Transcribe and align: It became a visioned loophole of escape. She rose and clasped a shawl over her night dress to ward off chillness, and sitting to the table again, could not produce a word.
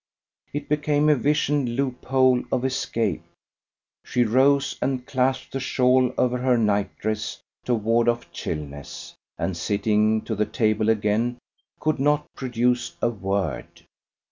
It 0.51 0.67
became 0.67 1.09
a 1.09 1.15
visioned 1.15 1.75
loophole 1.75 2.41
of 2.51 2.65
escape. 2.65 3.21
She 4.03 4.23
rose 4.23 4.75
and 4.81 5.05
clasped 5.05 5.53
a 5.53 5.59
shawl 5.59 6.11
over 6.17 6.39
her 6.39 6.57
night 6.57 6.97
dress 6.97 7.39
to 7.65 7.75
ward 7.75 8.09
off 8.09 8.31
chillness, 8.31 9.13
and 9.37 9.55
sitting 9.55 10.23
to 10.23 10.33
the 10.33 10.47
table 10.47 10.89
again, 10.89 11.37
could 11.79 11.99
not 11.99 12.25
produce 12.33 12.97
a 12.99 13.11
word. 13.11 13.85